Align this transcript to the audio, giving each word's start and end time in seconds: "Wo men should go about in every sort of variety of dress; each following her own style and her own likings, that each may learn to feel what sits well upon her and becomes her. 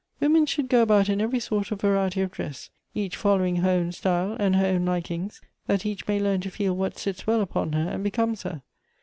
"Wo 0.19 0.29
men 0.29 0.47
should 0.47 0.67
go 0.67 0.81
about 0.81 1.09
in 1.09 1.21
every 1.21 1.39
sort 1.39 1.69
of 1.71 1.79
variety 1.81 2.21
of 2.21 2.31
dress; 2.31 2.71
each 2.95 3.15
following 3.15 3.57
her 3.57 3.69
own 3.69 3.91
style 3.91 4.35
and 4.39 4.55
her 4.55 4.65
own 4.65 4.83
likings, 4.83 5.41
that 5.67 5.85
each 5.85 6.07
may 6.07 6.19
learn 6.19 6.41
to 6.41 6.49
feel 6.49 6.75
what 6.75 6.97
sits 6.97 7.27
well 7.27 7.39
upon 7.39 7.73
her 7.73 7.87
and 7.87 8.03
becomes 8.03 8.41
her. 8.41 8.63